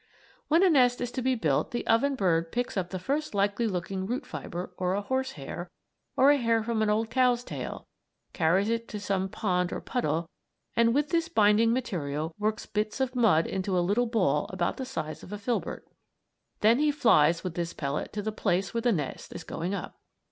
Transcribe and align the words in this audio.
When 0.47 0.63
a 0.63 0.69
nest 0.71 0.99
is 0.99 1.11
to 1.11 1.21
be 1.21 1.35
built 1.35 1.69
the 1.69 1.85
oven 1.85 2.15
bird 2.15 2.51
picks 2.51 2.75
up 2.75 2.89
the 2.89 2.97
first 2.97 3.35
likely 3.35 3.67
looking 3.67 4.07
root 4.07 4.25
fibre, 4.25 4.71
or 4.75 4.95
a 4.95 5.01
horsehair, 5.03 5.69
or 6.17 6.31
a 6.31 6.37
hair 6.39 6.63
from 6.63 6.81
an 6.81 6.89
old 6.89 7.11
cow's 7.11 7.43
tail, 7.43 7.85
carries 8.33 8.67
it 8.67 8.87
to 8.87 8.99
some 8.99 9.29
pond 9.29 9.71
or 9.71 9.79
puddle 9.79 10.27
and, 10.75 10.95
with 10.95 11.09
this 11.09 11.29
binding 11.29 11.71
material, 11.71 12.33
works 12.39 12.65
bits 12.65 12.99
of 12.99 13.15
mud 13.15 13.45
into 13.45 13.77
a 13.77 13.79
little 13.87 14.07
ball 14.07 14.47
about 14.49 14.77
the 14.77 14.85
size 14.85 15.21
of 15.21 15.31
a 15.31 15.37
filbert. 15.37 15.85
Then 16.61 16.79
he 16.79 16.89
flies 16.89 17.43
with 17.43 17.53
this 17.53 17.71
pellet 17.71 18.11
to 18.13 18.23
the 18.23 18.31
place 18.31 18.73
where 18.73 18.81
the 18.81 18.91
nest 18.91 19.31
is 19.35 19.43
going 19.43 19.75
up. 19.75 19.99